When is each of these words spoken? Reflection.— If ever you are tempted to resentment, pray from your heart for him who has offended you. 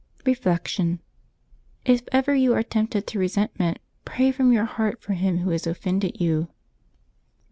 Reflection.— 0.25 0.99
If 1.85 2.01
ever 2.11 2.33
you 2.33 2.55
are 2.55 2.63
tempted 2.63 3.05
to 3.05 3.19
resentment, 3.19 3.77
pray 4.03 4.31
from 4.31 4.51
your 4.51 4.65
heart 4.65 4.99
for 4.99 5.13
him 5.13 5.41
who 5.41 5.51
has 5.51 5.67
offended 5.67 6.19
you. 6.19 6.47